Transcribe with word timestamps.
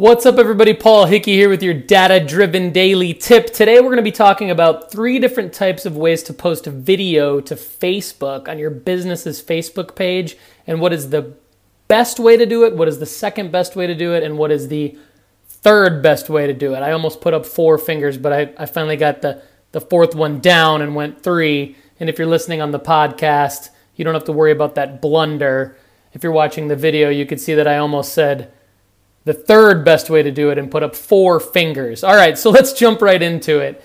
What's 0.00 0.24
up, 0.24 0.38
everybody? 0.38 0.72
Paul 0.72 1.04
Hickey 1.04 1.34
here 1.34 1.50
with 1.50 1.62
your 1.62 1.74
data 1.74 2.24
driven 2.24 2.72
daily 2.72 3.12
tip. 3.12 3.52
Today, 3.52 3.80
we're 3.80 3.88
going 3.88 3.96
to 3.96 4.02
be 4.02 4.10
talking 4.10 4.50
about 4.50 4.90
three 4.90 5.18
different 5.18 5.52
types 5.52 5.84
of 5.84 5.94
ways 5.94 6.22
to 6.22 6.32
post 6.32 6.66
a 6.66 6.70
video 6.70 7.38
to 7.42 7.54
Facebook 7.54 8.48
on 8.48 8.58
your 8.58 8.70
business's 8.70 9.42
Facebook 9.42 9.94
page, 9.94 10.38
and 10.66 10.80
what 10.80 10.94
is 10.94 11.10
the 11.10 11.34
best 11.86 12.18
way 12.18 12.38
to 12.38 12.46
do 12.46 12.64
it, 12.64 12.74
what 12.74 12.88
is 12.88 12.98
the 12.98 13.04
second 13.04 13.52
best 13.52 13.76
way 13.76 13.86
to 13.86 13.94
do 13.94 14.14
it, 14.14 14.22
and 14.22 14.38
what 14.38 14.50
is 14.50 14.68
the 14.68 14.96
third 15.46 16.02
best 16.02 16.30
way 16.30 16.46
to 16.46 16.54
do 16.54 16.74
it. 16.74 16.78
I 16.78 16.92
almost 16.92 17.20
put 17.20 17.34
up 17.34 17.44
four 17.44 17.76
fingers, 17.76 18.16
but 18.16 18.32
I, 18.32 18.54
I 18.56 18.64
finally 18.64 18.96
got 18.96 19.20
the, 19.20 19.42
the 19.72 19.82
fourth 19.82 20.14
one 20.14 20.40
down 20.40 20.80
and 20.80 20.94
went 20.94 21.22
three. 21.22 21.76
And 22.00 22.08
if 22.08 22.16
you're 22.16 22.26
listening 22.26 22.62
on 22.62 22.70
the 22.70 22.80
podcast, 22.80 23.68
you 23.96 24.06
don't 24.06 24.14
have 24.14 24.24
to 24.24 24.32
worry 24.32 24.52
about 24.52 24.76
that 24.76 25.02
blunder. 25.02 25.76
If 26.14 26.22
you're 26.22 26.32
watching 26.32 26.68
the 26.68 26.74
video, 26.74 27.10
you 27.10 27.26
could 27.26 27.38
see 27.38 27.52
that 27.52 27.68
I 27.68 27.76
almost 27.76 28.14
said, 28.14 28.50
the 29.24 29.34
third 29.34 29.84
best 29.84 30.10
way 30.10 30.22
to 30.22 30.30
do 30.30 30.50
it 30.50 30.58
and 30.58 30.70
put 30.70 30.82
up 30.82 30.94
four 30.94 31.40
fingers. 31.40 32.02
All 32.02 32.14
right, 32.14 32.38
so 32.38 32.50
let's 32.56 32.72
jump 32.72 33.02
right 33.02 33.20
into 33.20 33.58
it. 33.58 33.82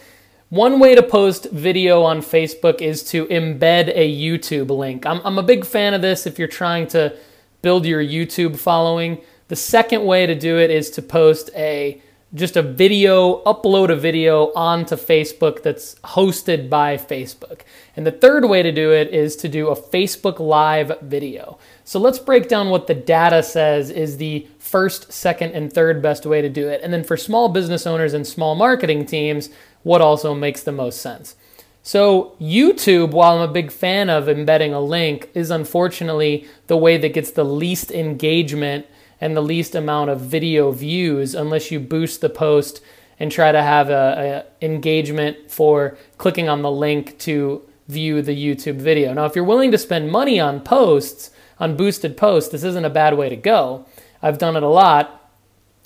One 0.50 0.80
way 0.80 0.96
to 0.96 1.04
post 1.04 1.50
video 1.52 2.04
on 2.04 2.22
Facebook 2.22 2.80
is 2.80 3.04
to 3.10 3.26
embed 3.26 3.92
a 3.96 4.16
YouTube 4.16 4.70
link. 4.70 5.06
I'm, 5.06 5.20
I'm 5.26 5.38
a 5.38 5.44
big 5.44 5.66
fan 5.66 5.94
of 5.94 6.02
this 6.02 6.28
if 6.28 6.38
you're 6.38 6.48
trying 6.48 6.88
to 6.90 7.16
build 7.62 7.86
your 7.86 8.02
YouTube 8.02 8.56
following. 8.58 9.22
The 9.48 9.56
second 9.56 10.06
way 10.06 10.26
to 10.26 10.36
do 10.36 10.58
it 10.58 10.70
is 10.70 10.92
to 10.92 11.02
post 11.02 11.50
a 11.56 12.02
just 12.36 12.58
a 12.58 12.62
video, 12.62 13.42
upload 13.44 13.90
a 13.90 13.96
video 13.96 14.52
onto 14.54 14.96
Facebook 14.96 15.64
that's 15.64 15.96
hosted 16.04 16.70
by 16.70 16.98
Facebook. 16.98 17.62
And 17.96 18.06
the 18.06 18.12
third 18.12 18.46
way 18.46 18.62
to 18.62 18.74
do 18.74 18.92
it 18.92 19.14
is 19.14 19.38
to 19.38 19.48
do 19.48 19.70
a 19.70 19.76
Facebook 19.76 20.40
Live 20.40 21.00
video. 21.02 21.58
So 21.86 21.98
let's 21.98 22.20
break 22.20 22.50
down 22.50 22.70
what 22.70 22.88
the 22.88 22.94
data 22.94 23.42
says 23.42 23.90
is 23.90 24.18
the 24.18 24.48
first, 24.60 25.14
second, 25.14 25.54
and 25.54 25.72
third 25.72 26.02
best 26.02 26.26
way 26.26 26.42
to 26.42 26.50
do 26.50 26.68
it. 26.68 26.82
And 26.84 26.92
then 26.92 27.06
for 27.06 27.16
small 27.16 27.48
business 27.48 27.88
owners 27.88 28.14
and 28.14 28.28
small 28.28 28.54
marketing 28.54 29.06
teams, 29.06 29.50
what 29.84 30.02
also 30.02 30.36
makes 30.36 30.62
the 30.62 30.74
most 30.74 31.02
sense. 31.02 31.36
So, 31.84 32.36
YouTube, 32.42 33.12
while 33.12 33.38
I'm 33.38 33.48
a 33.48 33.54
big 33.54 33.72
fan 33.72 34.10
of 34.10 34.28
embedding 34.28 34.74
a 34.74 34.82
link, 34.82 35.30
is 35.36 35.52
unfortunately 35.52 36.48
the 36.66 36.76
way 36.76 36.98
that 36.98 37.14
gets 37.14 37.30
the 37.30 37.46
least 37.46 37.92
engagement 37.92 38.88
and 39.22 39.36
the 39.36 39.42
least 39.42 39.76
amount 39.76 40.10
of 40.10 40.22
video 40.22 40.72
views 40.72 41.34
unless 41.36 41.72
you 41.72 41.80
boost 41.80 42.22
the 42.22 42.30
post 42.30 42.82
and 43.20 43.32
try 43.32 43.52
to 43.52 43.62
have 43.62 43.90
a, 43.90 44.46
a, 44.62 44.66
engagement 44.66 45.50
for 45.50 45.98
clicking 46.18 46.50
on 46.50 46.62
the 46.62 46.72
link 46.72 47.18
to 47.20 47.62
view 47.88 48.22
the 48.22 48.36
YouTube 48.36 48.76
video. 48.76 49.14
Now, 49.14 49.26
if 49.26 49.36
you're 49.36 49.46
willing 49.46 49.72
to 49.72 49.78
spend 49.78 50.12
money 50.12 50.40
on 50.40 50.62
posts, 50.62 51.32
on 51.60 51.78
boosted 51.78 52.18
posts, 52.18 52.52
this 52.52 52.64
isn't 52.64 52.86
a 52.86 52.90
bad 52.90 53.18
way 53.18 53.30
to 53.30 53.36
go. 53.36 53.86
I've 54.22 54.38
done 54.38 54.58
it 54.58 54.64
a 54.64 54.68
lot, 54.68 55.32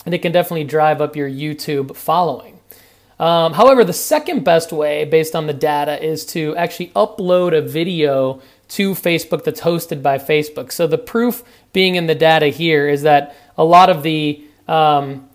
and 0.05 0.15
it 0.15 0.19
can 0.19 0.31
definitely 0.31 0.63
drive 0.63 1.01
up 1.01 1.15
your 1.15 1.29
YouTube 1.29 1.95
following. 1.95 2.59
Um, 3.19 3.53
however, 3.53 3.83
the 3.83 3.93
second 3.93 4.45
best 4.45 4.71
way, 4.71 5.03
based 5.03 5.35
on 5.35 5.45
the 5.45 5.53
data, 5.53 6.01
is 6.01 6.25
to 6.27 6.55
actually 6.55 6.87
upload 6.89 7.55
a 7.55 7.61
video 7.61 8.41
to 8.69 8.91
Facebook 8.91 9.43
that's 9.43 9.61
hosted 9.61 10.01
by 10.01 10.17
Facebook. 10.17 10.71
So 10.71 10.87
the 10.87 10.97
proof 10.97 11.43
being 11.73 11.95
in 11.95 12.07
the 12.07 12.15
data 12.15 12.47
here 12.47 12.87
is 12.87 13.01
that 13.01 13.35
a 13.57 13.63
lot 13.63 13.89
of 13.89 14.03
the 14.03 14.43
um, 14.67 15.29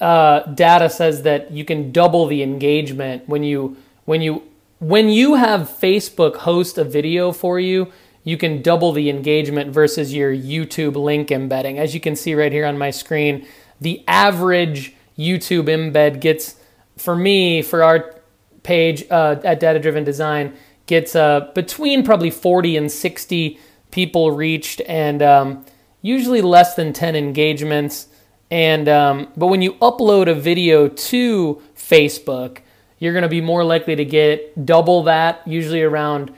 uh, 0.00 0.40
data 0.40 0.90
says 0.90 1.22
that 1.22 1.50
you 1.50 1.64
can 1.64 1.92
double 1.92 2.26
the 2.26 2.42
engagement 2.42 3.28
when 3.28 3.42
you 3.42 3.76
when 4.04 4.20
you 4.20 4.42
when 4.78 5.08
you 5.08 5.36
have 5.36 5.62
Facebook 5.68 6.36
host 6.36 6.78
a 6.78 6.84
video 6.84 7.32
for 7.32 7.58
you. 7.58 7.92
You 8.24 8.36
can 8.36 8.62
double 8.62 8.92
the 8.92 9.10
engagement 9.10 9.72
versus 9.72 10.14
your 10.14 10.32
YouTube 10.32 10.94
link 10.94 11.32
embedding. 11.32 11.78
As 11.78 11.92
you 11.92 12.00
can 12.00 12.14
see 12.14 12.34
right 12.34 12.52
here 12.52 12.66
on 12.66 12.78
my 12.78 12.90
screen, 12.90 13.46
the 13.80 14.04
average 14.06 14.94
YouTube 15.18 15.64
embed 15.64 16.20
gets, 16.20 16.56
for 16.96 17.16
me, 17.16 17.62
for 17.62 17.82
our 17.82 18.14
page 18.62 19.04
uh, 19.10 19.40
at 19.42 19.58
Data 19.58 19.80
Driven 19.80 20.04
Design, 20.04 20.56
gets 20.86 21.14
uh, 21.14 21.50
between 21.54 22.04
probably 22.04 22.30
40 22.30 22.76
and 22.76 22.90
60 22.90 23.58
people 23.90 24.30
reached 24.30 24.80
and 24.82 25.22
um, 25.22 25.64
usually 26.00 26.42
less 26.42 26.74
than 26.74 26.92
10 26.92 27.14
engagements. 27.16 28.08
And 28.50 28.88
um, 28.88 29.28
but 29.36 29.46
when 29.46 29.62
you 29.62 29.74
upload 29.74 30.28
a 30.28 30.34
video 30.34 30.88
to 30.88 31.62
Facebook, 31.76 32.58
you're 32.98 33.12
going 33.12 33.22
to 33.22 33.28
be 33.28 33.40
more 33.40 33.64
likely 33.64 33.96
to 33.96 34.04
get 34.04 34.66
double 34.66 35.02
that, 35.04 35.46
usually 35.46 35.82
around 35.82 36.32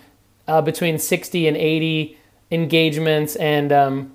uh, 0.47 0.63
between 0.63 0.99
60 0.99 1.49
and 1.49 1.57
80 1.57 2.17
engagements 2.51 3.37
and 3.37 3.73
um, 3.73 4.13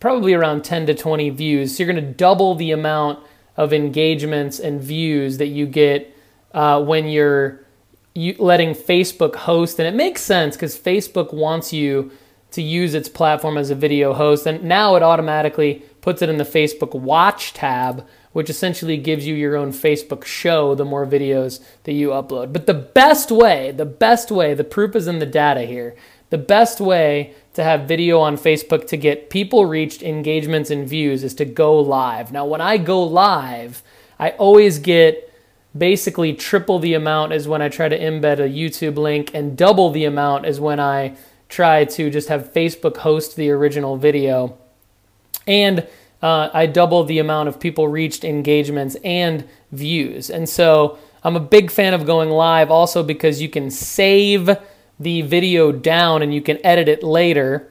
probably 0.00 0.34
around 0.34 0.64
10 0.64 0.86
to 0.86 0.94
20 0.94 1.30
views. 1.30 1.76
So 1.76 1.82
you're 1.82 1.92
going 1.92 2.04
to 2.04 2.12
double 2.12 2.54
the 2.54 2.72
amount 2.72 3.20
of 3.56 3.72
engagements 3.72 4.58
and 4.58 4.80
views 4.80 5.38
that 5.38 5.48
you 5.48 5.66
get 5.66 6.16
uh, 6.54 6.82
when 6.82 7.06
you're 7.06 7.61
you, 8.14 8.34
letting 8.38 8.74
Facebook 8.74 9.34
host, 9.34 9.78
and 9.78 9.88
it 9.88 9.94
makes 9.94 10.22
sense 10.22 10.56
because 10.56 10.78
Facebook 10.78 11.32
wants 11.32 11.72
you 11.72 12.10
to 12.50 12.62
use 12.62 12.94
its 12.94 13.08
platform 13.08 13.56
as 13.56 13.70
a 13.70 13.74
video 13.74 14.12
host, 14.12 14.46
and 14.46 14.62
now 14.62 14.94
it 14.94 15.02
automatically 15.02 15.82
puts 16.02 16.20
it 16.20 16.28
in 16.28 16.36
the 16.36 16.44
Facebook 16.44 16.94
Watch 16.94 17.54
tab, 17.54 18.06
which 18.32 18.50
essentially 18.50 18.96
gives 18.96 19.26
you 19.26 19.34
your 19.34 19.56
own 19.56 19.72
Facebook 19.72 20.24
show 20.24 20.74
the 20.74 20.84
more 20.84 21.06
videos 21.06 21.60
that 21.84 21.92
you 21.92 22.10
upload. 22.10 22.52
But 22.52 22.66
the 22.66 22.74
best 22.74 23.30
way, 23.30 23.70
the 23.70 23.86
best 23.86 24.30
way, 24.30 24.54
the 24.54 24.64
proof 24.64 24.94
is 24.94 25.06
in 25.06 25.18
the 25.18 25.26
data 25.26 25.62
here. 25.62 25.96
The 26.30 26.38
best 26.38 26.80
way 26.80 27.34
to 27.54 27.62
have 27.62 27.88
video 27.88 28.18
on 28.18 28.36
Facebook 28.36 28.86
to 28.88 28.96
get 28.96 29.28
people 29.30 29.66
reached, 29.66 30.02
engagements, 30.02 30.70
and 30.70 30.88
views 30.88 31.24
is 31.24 31.34
to 31.34 31.44
go 31.44 31.78
live. 31.78 32.32
Now, 32.32 32.46
when 32.46 32.62
I 32.62 32.78
go 32.78 33.02
live, 33.02 33.82
I 34.18 34.30
always 34.30 34.78
get 34.78 35.31
basically 35.76 36.34
triple 36.34 36.78
the 36.78 36.94
amount 36.94 37.32
as 37.32 37.48
when 37.48 37.62
I 37.62 37.68
try 37.68 37.88
to 37.88 37.98
embed 37.98 38.38
a 38.38 38.48
YouTube 38.48 38.96
link, 38.96 39.30
and 39.34 39.56
double 39.56 39.90
the 39.90 40.04
amount 40.04 40.44
as 40.44 40.60
when 40.60 40.78
I 40.80 41.16
try 41.48 41.84
to 41.84 42.10
just 42.10 42.28
have 42.28 42.52
Facebook 42.52 42.98
host 42.98 43.36
the 43.36 43.50
original 43.50 43.96
video. 43.96 44.58
And 45.46 45.86
uh, 46.22 46.50
I 46.54 46.66
double 46.66 47.04
the 47.04 47.18
amount 47.18 47.48
of 47.48 47.58
people 47.58 47.88
reached, 47.88 48.24
engagements, 48.24 48.96
and 49.04 49.48
views. 49.70 50.30
And 50.30 50.48
so 50.48 50.98
I'm 51.24 51.36
a 51.36 51.40
big 51.40 51.70
fan 51.70 51.94
of 51.94 52.06
going 52.06 52.30
live 52.30 52.70
also 52.70 53.02
because 53.02 53.42
you 53.42 53.48
can 53.48 53.70
save 53.70 54.50
the 55.00 55.22
video 55.22 55.72
down 55.72 56.22
and 56.22 56.32
you 56.32 56.40
can 56.40 56.64
edit 56.64 56.88
it 56.88 57.02
later. 57.02 57.70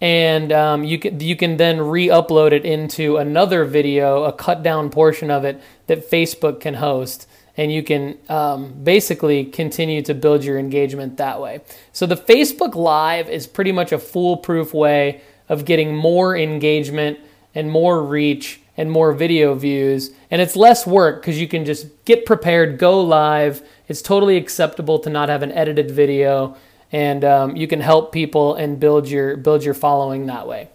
And 0.00 0.50
um, 0.52 0.82
you 0.82 0.98
can 0.98 1.20
you 1.20 1.36
can 1.36 1.58
then 1.58 1.80
re-upload 1.80 2.50
it 2.50 2.64
into 2.64 3.18
another 3.18 3.64
video, 3.64 4.24
a 4.24 4.32
cut 4.32 4.64
down 4.64 4.90
portion 4.90 5.30
of 5.30 5.44
it 5.44 5.62
that 5.86 6.10
Facebook 6.10 6.60
can 6.60 6.74
host 6.74 7.28
and 7.56 7.72
you 7.72 7.82
can 7.82 8.18
um, 8.28 8.72
basically 8.82 9.44
continue 9.44 10.02
to 10.02 10.14
build 10.14 10.44
your 10.44 10.58
engagement 10.58 11.16
that 11.18 11.40
way. 11.40 11.60
So 11.92 12.06
the 12.06 12.16
Facebook 12.16 12.74
Live 12.74 13.28
is 13.28 13.46
pretty 13.46 13.72
much 13.72 13.92
a 13.92 13.98
foolproof 13.98 14.72
way 14.72 15.20
of 15.48 15.64
getting 15.64 15.94
more 15.94 16.36
engagement 16.36 17.18
and 17.54 17.70
more 17.70 18.02
reach 18.02 18.60
and 18.76 18.90
more 18.90 19.12
video 19.12 19.54
views. 19.54 20.10
And 20.30 20.40
it's 20.40 20.56
less 20.56 20.86
work 20.86 21.20
because 21.20 21.40
you 21.40 21.46
can 21.46 21.64
just 21.64 22.04
get 22.04 22.24
prepared, 22.24 22.78
go 22.78 23.00
live. 23.00 23.62
It's 23.86 24.00
totally 24.00 24.36
acceptable 24.36 24.98
to 25.00 25.10
not 25.10 25.28
have 25.28 25.42
an 25.42 25.52
edited 25.52 25.90
video, 25.90 26.56
and 26.90 27.24
um, 27.24 27.56
you 27.56 27.66
can 27.66 27.80
help 27.80 28.12
people 28.12 28.54
and 28.54 28.80
build 28.80 29.08
your 29.08 29.36
build 29.36 29.62
your 29.64 29.74
following 29.74 30.26
that 30.26 30.48
way. 30.48 30.70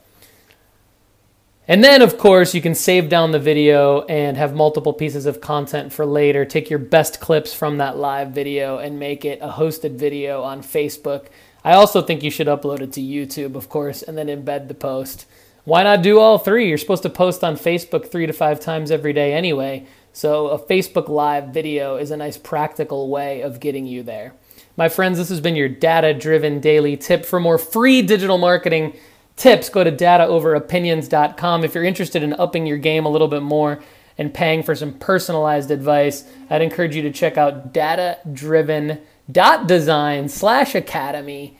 And 1.69 1.83
then, 1.83 2.01
of 2.01 2.17
course, 2.17 2.55
you 2.55 2.61
can 2.61 2.73
save 2.73 3.09
down 3.09 3.31
the 3.31 3.39
video 3.39 4.03
and 4.03 4.37
have 4.37 4.55
multiple 4.55 4.93
pieces 4.93 5.25
of 5.25 5.41
content 5.41 5.91
for 5.91 6.05
later. 6.05 6.45
Take 6.45 6.69
your 6.69 6.79
best 6.79 7.19
clips 7.19 7.53
from 7.53 7.77
that 7.77 7.97
live 7.97 8.29
video 8.29 8.77
and 8.77 8.97
make 8.97 9.25
it 9.25 9.39
a 9.41 9.49
hosted 9.49 9.95
video 9.95 10.43
on 10.43 10.61
Facebook. 10.61 11.25
I 11.65 11.73
also 11.73 12.01
think 12.01 12.23
you 12.23 12.31
should 12.31 12.47
upload 12.47 12.79
it 12.79 12.93
to 12.93 13.01
YouTube, 13.01 13.55
of 13.55 13.67
course, 13.67 14.01
and 14.01 14.17
then 14.17 14.27
embed 14.27 14.69
the 14.69 14.73
post. 14.73 15.25
Why 15.65 15.83
not 15.83 16.01
do 16.01 16.19
all 16.19 16.37
three? 16.37 16.69
You're 16.69 16.77
supposed 16.77 17.03
to 17.03 17.09
post 17.09 17.43
on 17.43 17.57
Facebook 17.57 18.09
three 18.09 18.25
to 18.25 18.31
five 18.31 18.61
times 18.61 18.89
every 18.89 19.11
day 19.11 19.33
anyway. 19.33 19.85
So, 20.13 20.47
a 20.47 20.57
Facebook 20.57 21.09
Live 21.09 21.49
video 21.49 21.97
is 21.97 22.11
a 22.11 22.17
nice 22.17 22.37
practical 22.37 23.09
way 23.09 23.41
of 23.41 23.59
getting 23.59 23.85
you 23.85 24.03
there. 24.03 24.33
My 24.77 24.87
friends, 24.87 25.17
this 25.17 25.27
has 25.29 25.41
been 25.41 25.57
your 25.57 25.67
data 25.67 26.13
driven 26.13 26.61
daily 26.61 26.95
tip 26.95 27.25
for 27.25 27.41
more 27.41 27.57
free 27.57 28.01
digital 28.01 28.37
marketing 28.37 28.93
tips, 29.37 29.69
go 29.69 29.85
to 29.85 29.91
dataoveropinions.com. 29.91 31.63
If 31.63 31.73
you're 31.73 31.85
interested 31.85 32.21
in 32.23 32.33
upping 32.33 32.65
your 32.65 32.77
game 32.77 33.05
a 33.05 33.09
little 33.09 33.29
bit 33.29 33.43
more 33.43 33.81
and 34.17 34.33
paying 34.33 34.63
for 34.63 34.75
some 34.75 34.95
personalized 34.95 35.71
advice, 35.71 36.25
I'd 36.49 36.61
encourage 36.61 36.93
you 36.95 37.01
to 37.03 37.11
check 37.11 37.37
out 37.37 37.73
datadriven.design 37.73 40.29
slash 40.29 40.75
academy 40.75 41.57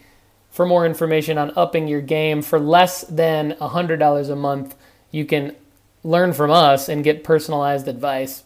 for 0.49 0.65
more 0.65 0.85
information 0.85 1.37
on 1.37 1.53
upping 1.55 1.87
your 1.87 2.01
game. 2.01 2.41
For 2.41 2.59
less 2.59 3.03
than 3.03 3.53
$100 3.53 4.29
a 4.29 4.35
month, 4.35 4.75
you 5.11 5.23
can 5.23 5.55
learn 6.03 6.33
from 6.33 6.51
us 6.51 6.89
and 6.89 7.01
get 7.03 7.23
personalized 7.23 7.87
advice. 7.87 8.43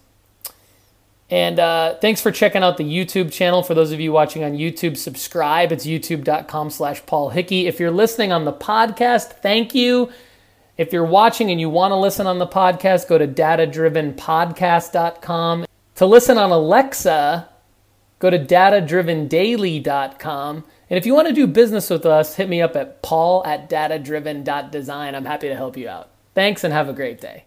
And 1.31 1.59
uh, 1.59 1.95
thanks 1.95 2.21
for 2.21 2.29
checking 2.29 2.61
out 2.61 2.75
the 2.75 2.83
YouTube 2.83 3.31
channel. 3.31 3.63
For 3.63 3.73
those 3.73 3.93
of 3.93 4.01
you 4.01 4.11
watching 4.11 4.43
on 4.43 4.51
YouTube, 4.51 4.97
subscribe. 4.97 5.71
It's 5.71 5.85
youtube.com 5.85 6.69
slash 6.69 7.05
Paul 7.05 7.29
Hickey. 7.29 7.67
If 7.67 7.79
you're 7.79 7.89
listening 7.89 8.33
on 8.33 8.43
the 8.43 8.51
podcast, 8.51 9.41
thank 9.41 9.73
you. 9.73 10.11
If 10.77 10.91
you're 10.91 11.05
watching 11.05 11.49
and 11.49 11.61
you 11.61 11.69
want 11.69 11.91
to 11.91 11.95
listen 11.95 12.27
on 12.27 12.39
the 12.39 12.47
podcast, 12.47 13.07
go 13.07 13.17
to 13.17 13.27
datadrivenpodcast.com. 13.27 15.65
To 15.95 16.05
listen 16.05 16.37
on 16.37 16.51
Alexa, 16.51 17.49
go 18.19 18.29
to 18.29 18.39
datadrivendaily.com. 18.39 20.65
And 20.89 20.97
if 20.97 21.05
you 21.05 21.13
want 21.13 21.29
to 21.29 21.33
do 21.33 21.47
business 21.47 21.89
with 21.89 22.05
us, 22.05 22.35
hit 22.35 22.49
me 22.49 22.61
up 22.61 22.75
at 22.75 23.01
paul 23.01 23.45
at 23.45 23.69
datadriven.design. 23.69 25.15
I'm 25.15 25.25
happy 25.25 25.47
to 25.47 25.55
help 25.55 25.77
you 25.77 25.87
out. 25.87 26.09
Thanks 26.35 26.65
and 26.65 26.73
have 26.73 26.89
a 26.89 26.93
great 26.93 27.21
day. 27.21 27.45